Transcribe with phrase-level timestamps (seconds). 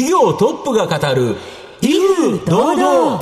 [0.00, 1.36] 企業トップが語る
[1.82, 3.20] 威風堂々。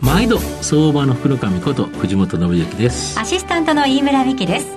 [0.00, 3.20] 毎度相場の福の神こと藤本信之です。
[3.20, 4.68] アシスタントの飯村美希です。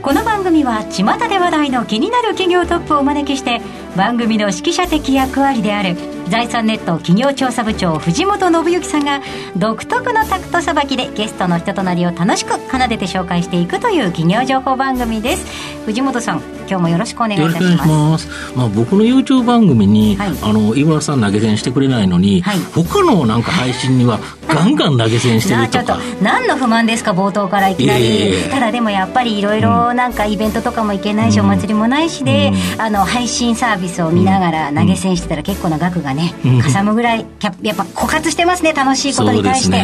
[0.00, 3.60] この番組は巷で話題の気になる企業トップをお招きして
[3.96, 5.96] 番組の指揮者的役割である
[6.28, 9.20] 財産ネット企業調査部長藤本信之さんが
[9.56, 15.46] 独特のタクトさばきでゲストの人となりを楽しく奏でて紹介していくという企業情報番組です。
[15.84, 17.88] 藤本さん今日もよろしくお願いいたします。
[17.88, 18.28] ます。
[18.56, 24.18] まあ、僕の YouTube 番組に、はい、あの井村さん投げ銭してくれないのに、はい、他のなんか配信には
[24.48, 25.84] ガンガン投げ銭してるとか。
[25.84, 37.26] ちょっと何の不満ですか冒頭からいきなり、ただでもやっぱりいろいろなんかイベントとかも行けないし、うん、お祭りもないしで、うん、あの配信サービスを見ながら投げ銭してたら結構な額がね、うん、かさむぐらい
[37.62, 39.82] やっぱ枯渇してますね楽しいことに対して、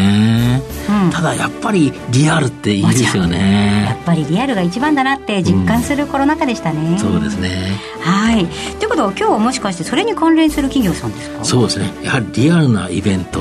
[1.13, 3.87] ただやっぱりリアルっていいですよね。
[3.87, 7.73] やっぱりリアルが一番だなって実感するコロナ禍でしたね、そうですね。
[8.01, 8.47] はい。
[8.79, 11.45] ということは今日はもしかしてそれに関連する企業さんですか？
[11.45, 11.93] そうですね。
[12.03, 13.41] やはりリアルなイベント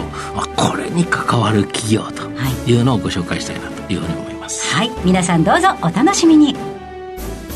[0.55, 2.23] これに関わる企業と
[2.67, 2.73] い。
[2.73, 4.75] うのをご紹介したいなというふうに思います。
[4.75, 4.91] はい。
[5.03, 6.55] 皆さんどうぞお楽しみに。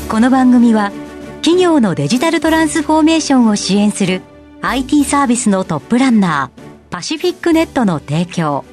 [0.08, 0.92] この番組は
[1.36, 4.22] 企業のデジタルトランスフォーメーションを支援する
[4.62, 8.64] IT サービスのトップランナーパシフィックネットの提供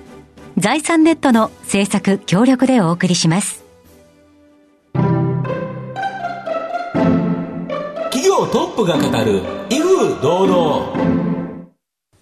[0.57, 3.60] 財産ネットの制作協力でお送りします
[8.47, 11.11] トップが語る威風堂々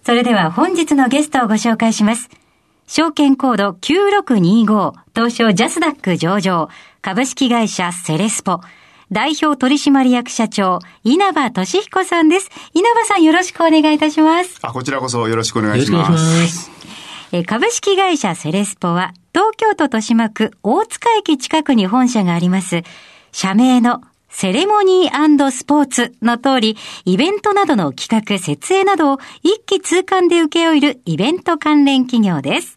[0.02, 2.28] それでは本日のゲストをご紹介します
[2.86, 6.68] 証券コード9625東証ジャスダック上場
[7.02, 8.60] 株式会社セレスポ
[9.12, 12.48] 代表取締役社長、稲葉俊彦さんです。
[12.74, 14.60] 稲葉さんよろしくお願いいたします。
[14.62, 16.70] あ、こちらこそよろしくお願いします。
[17.32, 22.82] え株式会社セレスポは、東京都豊島区大塚駅近くに本社があります、
[23.32, 24.00] 社名の
[24.30, 32.76] セレモニースポーツの通り、イベントなどの企画、設営などを一気通貫で請け負えるイベント関連企業です。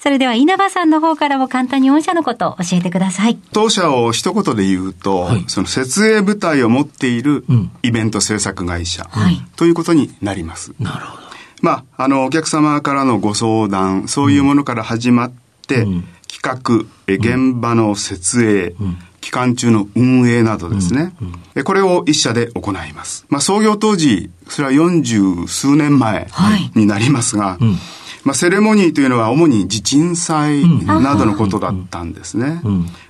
[0.00, 3.38] それでは稲葉さんの方からも簡単に御社のことを教えてください。
[3.52, 7.44] 当社を一言で言うと、はい、その設営部隊を持っている
[7.82, 10.72] イベント制作会社、うん、ということになります。
[10.80, 11.26] なるほど。
[11.60, 15.32] まあ、あの、お客様からのご相談、そういうものから始まっ
[15.66, 23.26] て、うん、企画、現場の設営、うん期間中の運営などですね、うんうん、これを一社で行います。
[23.28, 26.28] まあ、創業当時、それは四十数年前
[26.76, 27.76] になりますが、はいうん。
[28.22, 32.60] まあ、セレモニーというのは主に地鎮祭などのことだったんですね。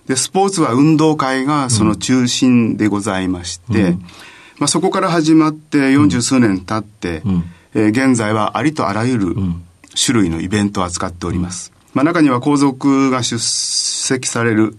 [0.09, 3.99] で、スポーツは運動会がその中心でございまして、
[4.59, 7.23] まあ、そこから始まって四十数年経って、
[7.75, 9.37] えー、現在はありとあらゆる
[9.95, 11.73] 種類のイベントを扱っております。
[11.93, 14.79] まあ、中には皇族が出席される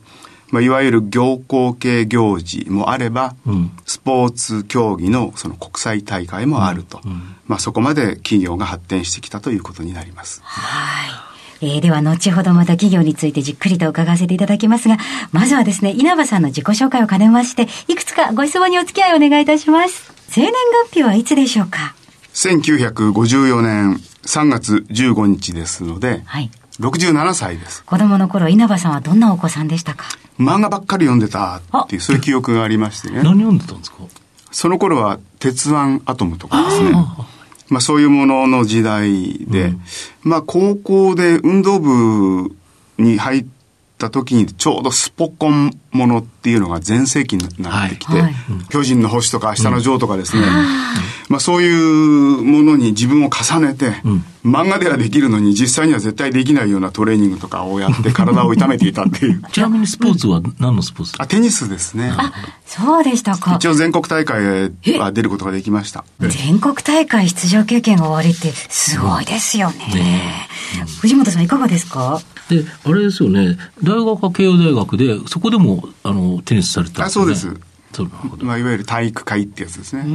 [0.52, 10.42] まあ、いわゆる行幸系行事もあれば、うん、スポーツ競技のその国際大会もあると、うんうん、まあ、そこまで企業が発展してきたということになります。
[10.44, 11.28] はい。
[11.60, 14.98] えー、では、後ほどまた企業についてじっくりと伺わせていただきますが、
[15.32, 20.14] まずはですね、稲葉さんの自己紹介を兼ねまして、いくつかご質問にお付き合いをお願いいたします。
[20.30, 20.54] 生年
[20.86, 21.96] 月日はいつでしょうか
[22.36, 26.52] ?1954 年3月15日ですので、はい。
[26.80, 27.84] 67歳です。
[27.86, 30.06] 子供の頃、稲葉さんはどんなお子さんでしたか？
[30.40, 33.24] 漫画ばっかり読んでたっていう、そういう記憶がありましてね。
[33.24, 33.98] 何読んでたんですか？
[34.52, 36.92] その頃は、鉄腕アトムとかですね。
[37.70, 39.82] まあそういうものの時代で、うん、
[40.24, 42.56] まあ高校で運動部
[42.98, 43.46] に入っ
[43.98, 48.34] た時にちょうどスポコンものっていうのが全盛期になってきて、はい。
[48.70, 50.48] 巨人の星とか明日のジョーとかですね、うん、
[51.30, 51.70] まあそうい
[52.40, 59.42] うものに自分を重ねて、うん、漫画ではできるのに実際には絶対できないようなトレーニングとかをやって 体を痛めていたっていう。
[59.52, 61.14] ちなみにスポーツは何のスポーツ？
[61.18, 62.14] あ、テニスですね。
[62.18, 62.32] あ、
[62.66, 63.56] そうでしたか。
[63.56, 66.06] 一応全国大会は出ることができました。
[66.22, 69.86] 全国大会出場経験が終わりってすごいですよね。
[69.94, 70.48] ね
[71.02, 72.22] 藤本さんいかがですか？
[72.50, 77.54] で、あれですよね、大学は慶応大学で、そこでもあのテニスされたね、あそうです。
[78.40, 80.06] まあ、いわゆる体育会ってやつですね。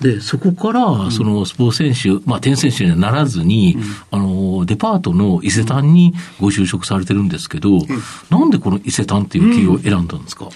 [0.00, 7.86] で、そこから、そのスポーツ選手、まあ、テニス選手にはならずに、うん、あの、デパートの伊勢丹にご就職されてるんですけど、うん、
[8.30, 10.50] なんでこの伊勢丹っていう企業を選んだんですか、うん、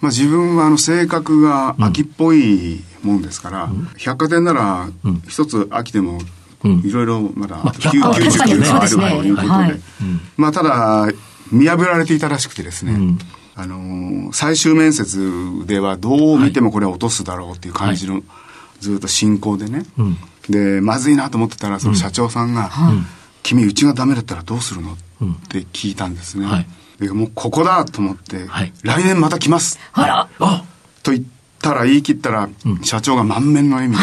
[0.00, 4.88] まあ、自分はあの性格が秋っぽいもんですから、百貨店なら
[5.28, 6.20] 一つ秋でも
[6.84, 9.80] いろいろまだ99があるということで、
[10.36, 11.08] まあ、ただ、
[11.52, 13.16] 見破られていたらしくてですね、
[13.60, 15.18] あの最終面接
[15.66, 18.22] ではどう見てもこれは落とすだろうっていう感じの、はい、
[18.78, 20.16] ずっと進行でね、うん、
[20.48, 23.06] でまずいなと思ってたらその社長さんが「うん、
[23.42, 24.96] 君うちがダメだったらどうするの?」っ
[25.48, 26.66] て聞いたんですね、はい、
[27.00, 28.72] でもうここだと思って、はい。
[28.82, 29.78] 来年また来ます。
[29.92, 30.28] あら。
[30.38, 30.64] あ。
[31.02, 31.24] と言っ
[31.60, 32.48] たら言い切ったら、
[32.82, 33.96] 社長が満面の笑み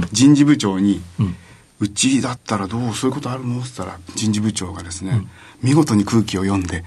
[0.00, 1.00] で、人事部長に、
[1.80, 2.94] うちだったらどう？
[2.94, 3.60] そういうことあるの？
[3.60, 5.26] って言ったら人事部長がですね、
[5.62, 6.84] 見事に空気を読んで、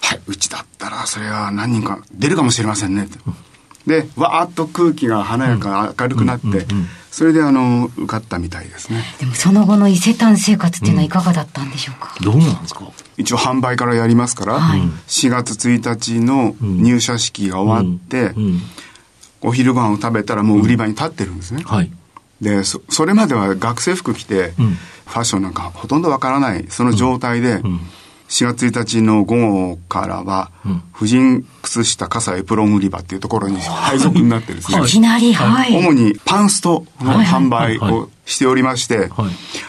[0.00, 3.06] はいうちだったらそれは何人か出るかもしれませんね。
[3.06, 3.18] と。
[3.86, 6.66] でわーっと空気が華やか、明るくなって、
[7.10, 9.02] それであの受かったみたいですね。
[9.18, 12.90] でもその後の伊勢丹生活っていうのはいかがだったんでしょうか、どうなんですか？
[13.16, 14.80] 一応販売からやりますから、はい。
[14.80, 18.60] 4月1日の入社式が終わって、うん。
[19.42, 21.92] お昼ご飯を食べたらもう売り場に立ってるんですね、はい。
[22.40, 24.78] でそそれまでは学生服着て、うん。
[25.06, 27.80] ファッションなんかほとんどわからないその状態で、ん。
[28.28, 30.50] 4月1日の午後からは、
[30.92, 34.86] 婦人靴下傘エプロン売り場っていうところに配属になってですね、い。
[34.86, 35.76] きなり、はい。
[35.76, 37.92] 主にパンストの販売はいはい。
[37.92, 39.08] をしておりまして、はい。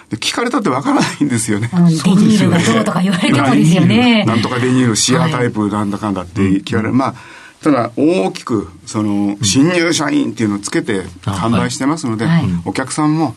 [0.09, 1.69] で聞かれたってわからないんですよね。
[1.71, 4.25] うんデニールがどうとか言われてもですよね。
[4.25, 6.93] なんとかデニールシアタイプなんだかんだって聞かれる。
[6.93, 7.15] まあ、
[7.63, 13.35] ただ大きく、その、新入社員っていうのをつけて販売してますので、はいお客さんも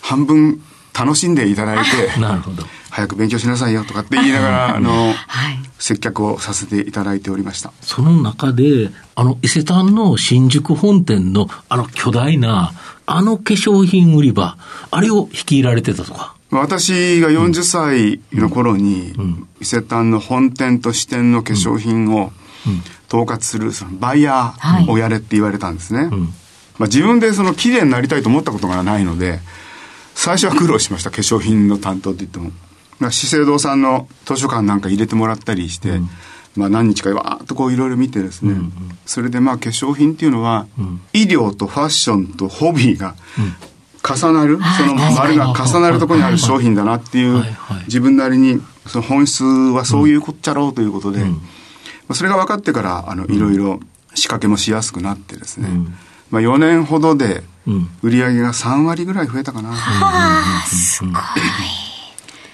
[0.00, 0.62] 半分
[0.92, 2.64] 楽しんでいただいて、なるほど。
[2.90, 5.58] 早く勉強しなさいよとかって言いながら、あの、はい。
[5.78, 7.72] 接客をさせていただいておりました。
[7.80, 12.72] その中で、あの、伊勢丹の新宿本店のあの巨大な、
[13.06, 14.58] あの化粧品売り場、
[14.90, 16.34] あれを率いられてたとか。
[16.50, 19.14] 私が40歳の頃に、
[19.60, 22.30] 伊勢丹の本店と支店の化粧品を
[23.12, 26.06] 統括するそのバイヤーをやれって言われたんですね。
[26.78, 29.40] まあ、自分でその綺麗になりたいと思ったことがないので、
[30.14, 32.50] 最初は苦労しました、化粧品の担当って言っても。
[32.98, 36.00] まあ資生堂さんの図書館なんか入れてもらったりして、
[36.56, 38.54] まあ何日かわーっとこういろいろ見てですね、
[39.04, 40.66] それでまあ化粧品っていうのは、
[41.12, 43.14] 医療とファッションとホビーが
[44.02, 51.61] 重なる、その丸が重なるところにある商品だなっていうはいはい、自分なりにその本質はそういうこっちゃろうということで、まあ
[52.12, 53.80] それが分かってから、あの、いろいろ
[54.14, 55.68] 仕掛けもしやすくなってですね、
[56.30, 57.88] まあ4年ほどでうん。
[58.02, 59.70] 売り上げが3割ぐらい増えたかな。
[59.72, 61.12] ああ、すごい。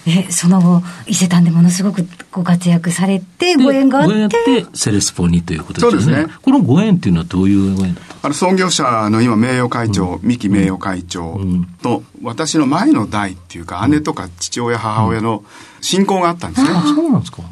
[0.07, 6.01] え、その後、伊勢丹でものすごくご活躍されて、ご縁があって、って、セレスポにということですよね。
[6.03, 6.35] そうですね。
[6.43, 11.39] このご縁っていうのはどういうご縁だったあの創業者の今名誉会長、三木名誉会長
[11.83, 15.45] と、私の前の代っていうか、姉とか父親、母親の
[15.83, 16.71] 親交があったんですね。
[16.73, 17.43] あ、そうなんですか。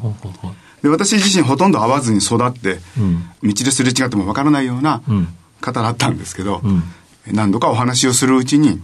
[0.81, 3.29] で私自身ほとんど会わずに育って、うん。
[3.43, 5.27] 道ですれ違ってもわからないようなうん。
[5.59, 6.83] 方だったんですけど、ん。
[7.31, 8.79] 何度かお話をするうちに、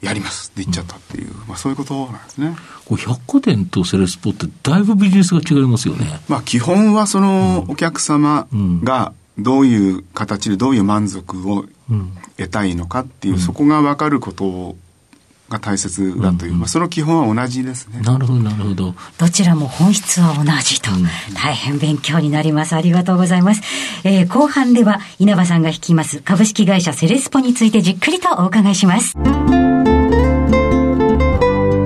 [0.00, 0.52] やります。
[0.54, 2.56] って言っちゃったっていう、まあそういうことなんですね。
[2.84, 6.20] これ百貨店とセレスポってだいぶビジネスが違いますよね。
[6.28, 8.46] まあ基本はそのお客様
[8.84, 11.64] がどういう形でどういう満足を
[12.36, 14.76] 得たいのかっていう、そこが分かること
[15.48, 18.00] が大切だという、まあその基本は同じですね。
[18.00, 18.94] なるほど、なるほど。
[19.18, 20.90] どちらも本質は同じと、
[21.34, 22.74] 大変勉強になります。
[22.74, 23.62] ありがとうございます。
[24.04, 29.14] えー後半では稲葉さんが率います株式会社セレスポについてじっくりとお伺いします。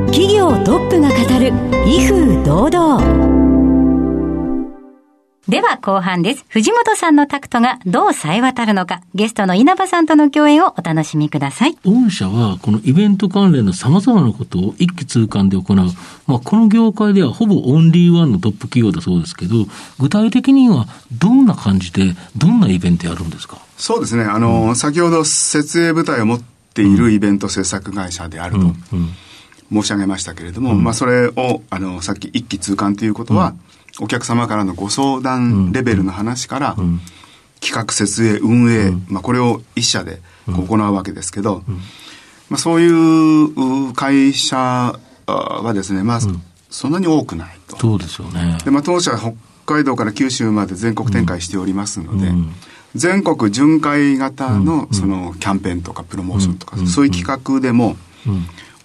[0.08, 1.52] 企業トップが語る
[1.86, 3.31] 威風堂々。
[5.52, 6.46] では後半です。
[6.48, 11.76] 藤本さんのタクトがどう冴え渡るのか、ゲストの稲葉さんとの共演をお楽しみください。
[11.84, 15.76] 御社はこのイベント関連の様々なことを一気通貫で行う、
[16.26, 19.66] まあ、この業界ではほぼオンリーワンのトップ企業だそうですけど、
[19.98, 20.86] 具体的には
[21.18, 23.58] どんな感じで、どんなイベントやるんですか？
[23.76, 24.24] そうですね。
[24.24, 26.40] あの、先ほど設営部隊を持っ
[26.72, 28.72] ているイベント制作会社であると
[29.70, 33.54] 申し上げましたけれども、まあそれを、あの、さっき一気通貫ということは、
[34.00, 36.76] お客様からのご相談レベルの話から、
[37.60, 41.62] 企画設営運営、まあこれを一社で行うわけですけど、
[42.48, 46.20] まあそういうう会社あはですね、まあ、
[46.70, 47.76] そんなに多くないと。
[47.78, 48.58] そうですよね。
[48.64, 49.34] で、まあ、当社は北
[49.66, 52.32] 海道から九州まで全国展開しておりますので、
[52.94, 57.96] 全国巡回型のそのキャンペーンとかプロモーションとか、そういう企画でも、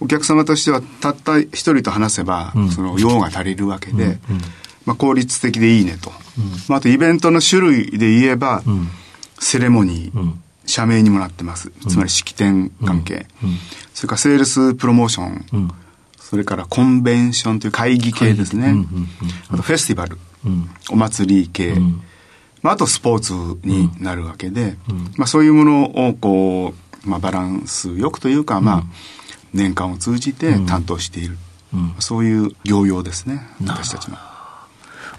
[0.00, 4.18] お客様としてはたった一人と話せば、その用が足りるわけで、
[4.88, 6.10] まあ、効率的でいいねと。
[6.66, 8.62] まあ、あとイベントの種類で言えば、
[9.38, 10.32] セレモニー、
[10.64, 11.70] 社名にもなってます。
[11.86, 13.26] つまり式典関係。
[13.92, 15.70] それからセールスプロモーション。
[16.18, 18.74] それからコンベンションという会議系ですね。
[19.50, 20.16] あとフェスティバル。
[20.88, 21.74] お祭り系。
[22.62, 23.34] まあ、あとスポーツ
[23.68, 24.78] になるわけで、
[25.18, 26.72] まあ、そういうものをこ
[27.04, 28.84] う、まあ、バランスよくというか、まあ、
[29.52, 31.36] 年間を通じて担当している。
[31.98, 33.46] そういう業用ですね。
[33.66, 34.16] 私たちの。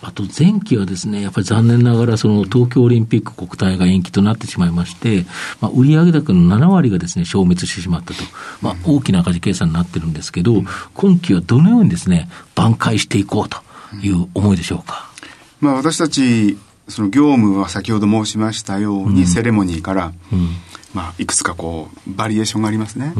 [0.02, 5.26] あと前期はですね、やっぱり残念ながらその東京オリンピック国体が延期となってしまいまして、
[5.60, 8.24] まあ、売上高の7割がですね、消滅してしまったと。
[8.62, 10.64] まあ、大きな赤字計算になってるんですけど、
[10.94, 13.58] 今期はどのようにですね、挽回していこうと
[14.02, 15.10] いう思いでしょうか？
[15.60, 20.14] まあ私たち、その業務は先ほど申しましたように、セレモニーから、
[20.94, 23.14] まあいくつかこう、バリエーションがありますね。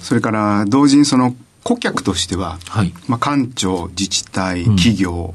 [0.00, 2.94] それから同時にその顧客としては、はい。
[3.08, 5.34] まあ官庁、自治体、企業、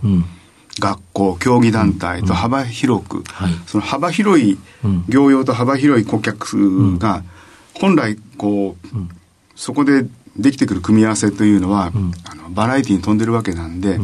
[0.79, 3.53] 学校、競技団体と幅広く、はい。
[3.65, 4.57] その幅広い
[5.09, 7.23] 業用と幅広い顧客が、
[7.73, 8.87] 本来こう、
[9.55, 10.05] そこで
[10.37, 11.91] できてくる組み合わせというのは、
[12.25, 13.99] あのバラエティに富んでるわけなんで、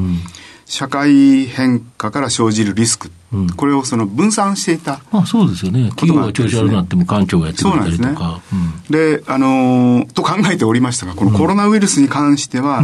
[0.65, 3.49] 社会変化から生じるリスク、うん。
[3.49, 5.01] これをその分散していた。
[5.11, 5.89] まあそうですよね。
[5.89, 8.41] 企業が調子悪くなっても官庁がやってくれたりとか。
[8.89, 12.83] で、あのーと考えておりましたが、このコロナウイルスに関しては、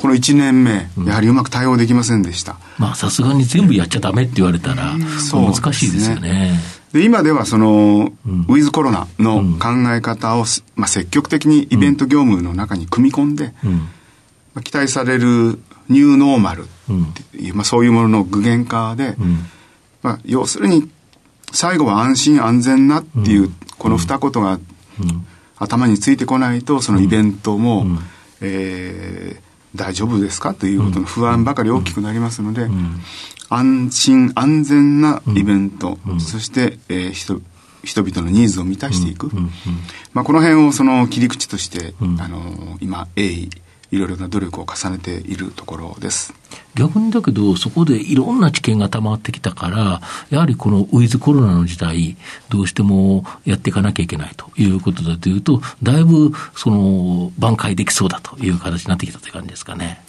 [0.00, 2.56] この1年目、やはりうまく対応できませんでした。
[2.78, 6.58] まあさすがに全部やっちゃダメって言われたら、そう難しいですよね。
[6.94, 13.72] で、今ではその、ウィズコロナの考え方を、まあ、積極的にイベント業務の中に組み込んで、うん。
[13.72, 15.58] まあ期待される
[15.90, 16.66] ニューノーマルっ
[17.30, 19.50] ていう、まあ、そういうものの具現化で、うん。
[20.02, 20.88] まあ、要するに、
[21.52, 24.56] 最後は安心安全なっていう、この二言がう
[25.04, 25.26] ん。
[25.58, 27.84] 頭についてこないと、そのイベントも、
[28.40, 30.54] えー大丈夫ですか？
[30.54, 32.68] ということの不安ばかり大きくなりますので、
[33.48, 37.40] 安心安全なイベント、そして、えー人
[37.82, 39.30] 人々のニーズを満たしていく、
[40.12, 43.50] まあ、この辺をその切り口として、あの今鋭意
[43.90, 46.32] いろいろな努力を重ねているところです。
[46.74, 52.16] 逆にだけど、そこでいろんな知見が溜まってきたから、やはりこのウィズコロナの時代、
[52.48, 60.02] どうしてもやっていかなきゃいけないということだというと、だいぶその挽回できそうだという形になってきたという感じですかね。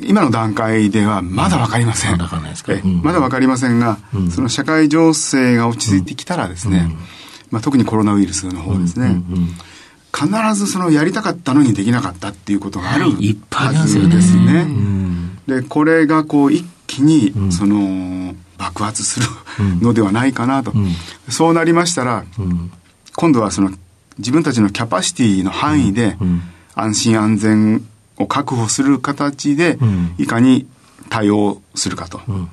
[0.00, 2.12] 今の段階ではまだわかりません。
[2.12, 2.72] まだわかんないですか？
[2.72, 3.02] えうん。
[3.02, 3.98] まだわかりませんが、
[4.34, 6.96] その社会情勢が落ち着いてきたらですね、
[7.50, 9.22] まあ、特にコロナウイルスの方ですね、
[10.14, 14.66] 必ずそのやりたかったのにできなかったっていうことがあるいっぱいありはずですね。
[14.68, 15.38] うん。
[15.46, 19.26] で、これがこう一気に、その、爆発する
[19.80, 20.72] のではないかなと。
[21.28, 22.70] そうなりましたら、うん。
[23.16, 23.70] 今度はその
[24.18, 26.42] 自分たちのキャパシティの範囲でん。
[26.74, 30.14] 安心安全を確保する形でん。
[30.18, 30.66] いかに
[31.08, 32.18] 対応するかと。
[32.18, 32.48] ん。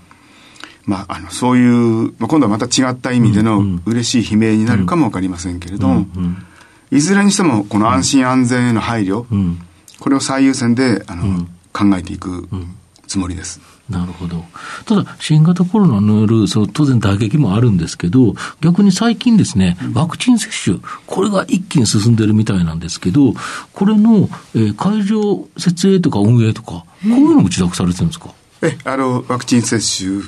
[0.85, 6.07] まあ、あの、そういう、まあ、今度はまた違った意味での嬉しい悲鳴になるかもわかりませんけれども、
[6.91, 9.61] いずれにしてもこの安心安全への配慮、うん
[9.99, 12.47] これを最優先で、あの、考えていく
[13.07, 13.59] つもりです。
[13.89, 14.45] なるほど。
[14.85, 23.33] ただ、新型コロナによる、その当然打撃もあるんですけど、逆に最近ですね、ワクチン接種、これが一気に進んでるみたいなんですけど、
[23.73, 28.29] これの、えー会場設営とか運営とか、こういうのも自宅されてるんですか、
[28.61, 30.21] え、あの、ワクチン接種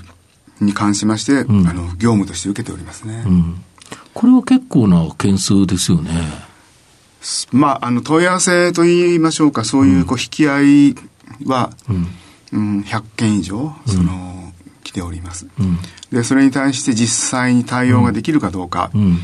[0.59, 3.23] に関しまして、んあの、業務として受けておりますね。
[3.25, 3.61] うん。
[4.13, 6.50] これは結構な件数ですよね。
[7.51, 10.95] まあ、あの、問い合わせと言いましょうか、そういう、こう、引き合い
[11.45, 11.71] は、
[12.51, 15.47] うん、100件以上、その、来ております。
[15.59, 15.77] うん。
[16.11, 19.19] で、それに対して実際に対応ができるかどうか、うん。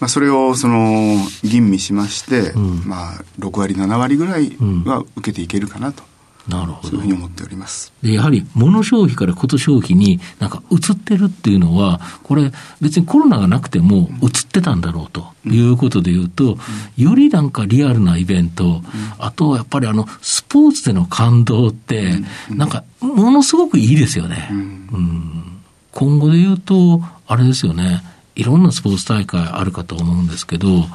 [0.00, 2.82] まあ、それを、その、吟味しまして、ん。
[2.84, 6.02] まあ、6割、7割ぐらいは受けていけるかなと、
[6.48, 6.88] なるほど。
[6.88, 7.06] そういうふう。
[7.08, 7.92] に思っております。
[8.02, 12.50] で、やはり、物消費からこと消費になんか移ってるっていうのは、これ、
[12.80, 16.58] 別にコロナがなくても移ってたんだろうということで言うと、
[16.96, 18.82] よりなんかリアルなイベント、
[19.18, 22.14] あとやっぱりあの、スポーツでの感動って、
[22.50, 24.48] なんか、ものすごくいいですよね。
[24.50, 25.58] うん。
[25.92, 28.02] 今後で言うと、あれですよね、
[28.36, 30.86] いろんなスポーツ大会あるかと思うんですけど、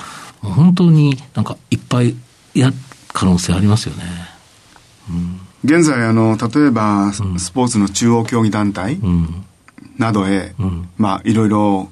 [0.41, 2.15] 本当になんかいっぱい
[2.53, 2.71] や、
[3.13, 4.03] 可能性ありますよね。
[5.63, 9.45] 現在、あの、例えば、スポーツの中央競技団体うん。
[9.97, 11.89] などへ、んまあ、いろいろ、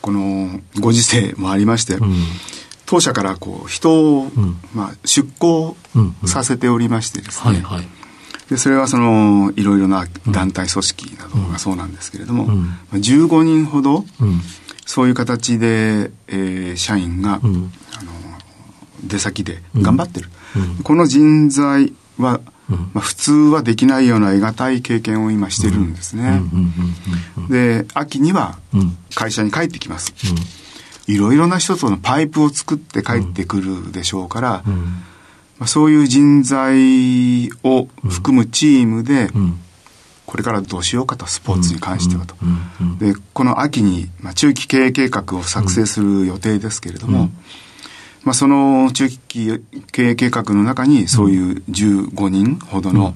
[0.00, 2.14] この、ご時世もありまして、うん。
[2.86, 5.76] 当社からこう人を、んまあ、出向
[6.24, 7.62] させておりましてですね。
[8.48, 14.40] でそれはそのいろいろな団体組織などがそうなんですけれども、うんまあ、15人ほどうん。
[14.86, 17.72] そういう形で、えー社員が、うん。
[17.98, 18.12] あの
[19.02, 26.72] 出先で頑張ってる、うんこの人材は、うんまあ、普通はできないような得難い経験を今してるんですね、うん。
[27.36, 27.44] うん。
[27.44, 27.48] うん。
[27.48, 28.96] で秋にはうん。
[29.14, 30.12] 会社に帰ってきます、
[31.06, 34.74] いろいろな人とのパイプを作って帰ってくるでしょうから、うん。
[35.58, 39.58] まあ、そういう人材を含むチームで、うん。
[40.26, 42.34] これからどうしようかと、スポーツに関してはと。
[42.42, 42.58] うん。
[42.80, 42.98] うん。
[42.98, 47.30] で、この秋に、まあ、中期経営計画を作成する予定ですけれども、
[48.26, 49.60] まあ、その中期
[49.92, 53.14] 経営計画の中に、そういう15人ほどの、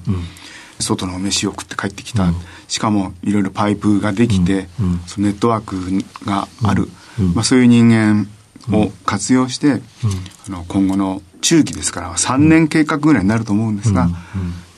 [0.79, 2.23] 外の飯を食って帰ってきた。
[2.23, 2.35] うん。
[2.69, 6.87] しかも、いろいろパイプができて、うんそのネットワークがある。
[7.19, 8.29] うんまあ、そういう人間
[8.71, 9.81] を活用して、うん、
[10.47, 14.17] あの今後の中期ですから3年計画ぐらいになると思うんですが、ま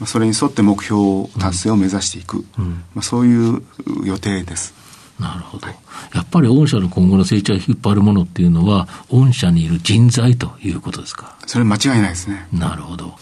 [0.01, 3.61] あ、それに沿って目標達成を目指していく、まあ、そういう
[4.03, 4.73] 予定です。
[5.20, 5.67] なるほど。
[5.67, 11.36] やっぱり御社の今後の成長を引っ張るものっていうのは、御社にいる人材ということですか？
[11.46, 12.48] それ間違いないですね。
[12.51, 13.05] なるほど。
[13.05, 13.15] はい。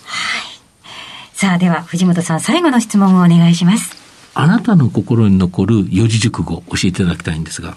[1.34, 3.96] さあ、では、藤本さん、最後の質問をお願いします。
[4.34, 7.76] あなたの心に残る四字熟語、教えていただきたいんですが。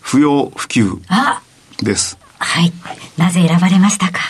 [0.00, 0.90] 不要不急
[1.82, 2.18] です。
[2.38, 2.72] はい。
[3.16, 4.20] なぜ選ばれましたか？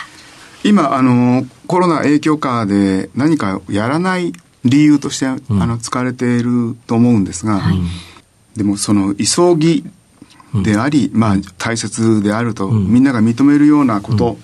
[0.63, 4.33] 今、あの、コロナ影響下で何かやらない
[4.65, 7.79] 理由として、うん、あの、使われていると思うんですが、はい、
[8.55, 9.83] でもその急ぎ
[10.63, 14.37] であり、うん、まあ大切であると、うん、みんなが認めるようなこと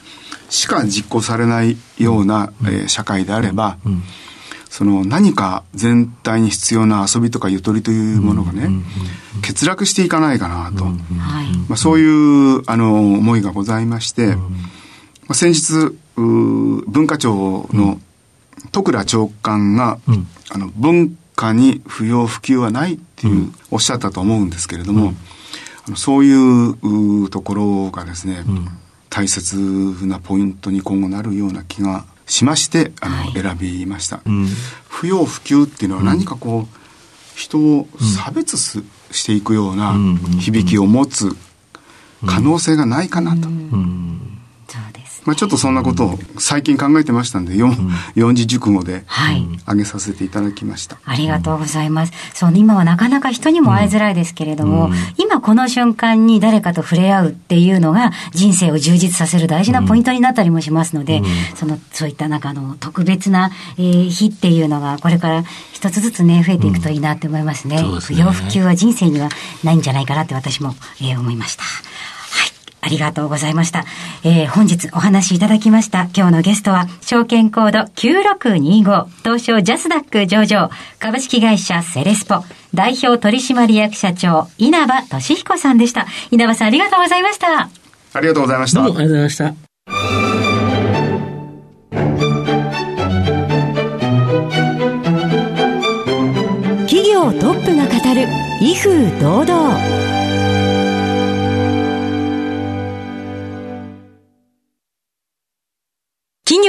[0.50, 3.78] しか実行されないような、えー、社会であれば、
[4.70, 8.70] その何か全体に必要な遊びとかゆとりというものがね、
[9.42, 10.96] 欠落していかないかなと、ま
[11.72, 14.44] あ、そういうあの思いがございまして、ま
[15.30, 18.00] あ、先日文化庁の
[18.72, 19.98] 徳倉長官が、
[20.52, 25.14] あの文化に不要不急はないっていう、おっしゃったと思うんですけれども、
[25.88, 28.44] あのそういうところがですね、
[29.10, 29.58] 大切
[30.06, 34.48] なポイントに今後なるような気がしましてあの、はい、選びました、うん、
[34.90, 36.78] 不要不急っていうのは何かこう、
[37.36, 39.96] 人を差別す、していくような
[40.40, 41.36] 響きを持つ
[42.26, 43.48] 可能性がないかなと、
[45.26, 47.76] まあ、ちょっとそんなことを最近考えてましたんで、四、
[48.16, 51.00] うん、字熟語で、はい、挙げさせていただきました。
[51.04, 52.14] ありがとうございます。
[52.34, 67.82] そう、今はなかなか人にも会いづらいですけれども、うん、今この瞬間に誰かと触れ合うっていうのが人生を充実させる大事なポイントになったりもしますので、うん、その、そういったなんかの特別な、えー、日っていうのがこれから一つずつね、増えていくといいなって思いますね。
[68.02, 69.30] 不要不急は人生には
[69.64, 71.64] ないんじゃないかなって私も、えー、思いました。
[72.86, 73.84] ありがとうございました。
[74.24, 82.44] えー、本日お話しいただきました今日のゲストは、証券コード9625、東証ジャスダック上場、株式会社セレスポ、
[82.76, 86.06] 代表取締役社長、稲葉俊彦さんでした。
[86.30, 87.72] 稲葉さんありがとうございました。
[88.14, 88.84] ありがとうございました。
[88.84, 89.66] どうもありがとうございました。
[96.88, 98.28] 企業トップが語る
[98.62, 100.15] 威風堂々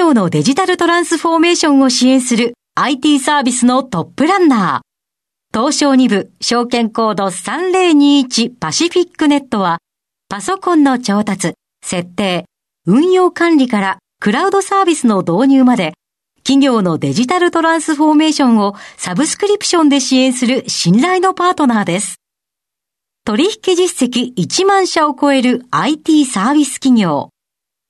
[0.07, 5.59] 業のデジタルトランスフォーメーションを支援する IT サービスのトップランナー。
[5.59, 9.79] 東証2部証券コード3021パシフィックネットは
[10.29, 12.45] パソコンの調達、設定、
[12.87, 15.95] 運用管理からクラウドサービスの導入まで
[16.45, 22.21] 企業のデジタルトランスフォーメーションをサブスクリプションで支援する信頼のパートナーです。
[23.25, 27.31] 取引実績1万社を超える IT サービス企業。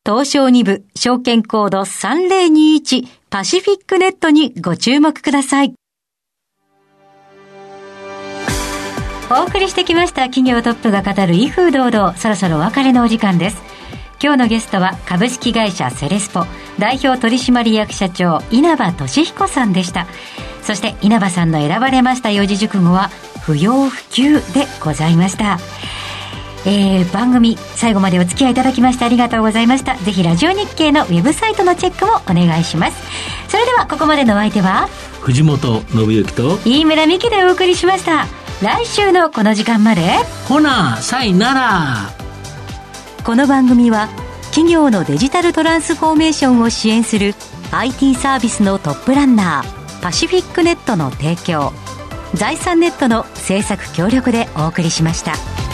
[0.07, 5.75] 東証2部証券コード3021パシフィックネットにご注目ください。
[9.29, 13.61] お送りしてきました企業トップが語る威風堂々、そろそろお別れのお時間です。
[14.23, 16.45] 今日のゲストは株式会社セレスポ
[16.79, 20.07] 代表取締役社長稲葉俊彦さんでした。
[20.63, 23.09] そして稲葉さんの選ばれました四字熟語は
[23.43, 25.59] 不要不急でございました。
[26.67, 29.97] えー、番組最後までお付き合いいただきましてありがとうございました。
[29.99, 32.97] ぜひラジオ日経のウェブサイトのチェックもお願いします。
[33.49, 34.89] それではここまでのお相手は
[35.21, 38.27] 藤本信之と飯村美希でお送りしました。
[38.63, 40.03] 来週のこの時間まで
[40.49, 42.11] ほなさいなら。
[43.25, 44.09] この番組は
[44.51, 47.35] 企業のデジタルトランスフォーメーションを支援する
[47.71, 51.73] IT サービスのトップランナーパシフィックネットの提供
[52.35, 55.66] 財産ネットの制作協力でお送りしました。